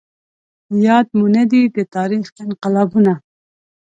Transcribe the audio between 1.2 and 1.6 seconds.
نه